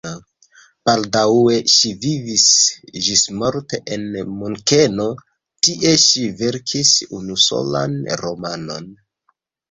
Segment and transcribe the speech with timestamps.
[0.89, 2.45] Baldaŭe ŝi vivis
[3.07, 5.05] ĝismorte en Munkeno,
[5.67, 8.89] tie ŝi verkis unusolan romanon.